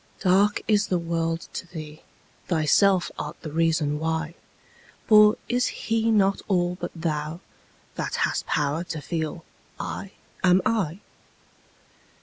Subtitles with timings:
[0.21, 2.01] Dark is the world to thee:
[2.47, 4.33] thyself art the reason why;
[5.05, 7.39] For is He not all but thou,
[7.93, 9.45] that hast power to feel
[9.79, 10.09] 'I
[10.43, 11.01] am I'?